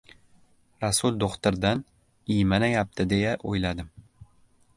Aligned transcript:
Rasul 0.85 1.19
do‘xtirdan 1.23 1.83
iymanayapti, 2.37 3.07
deya 3.13 3.37
o‘yladim. 3.53 3.95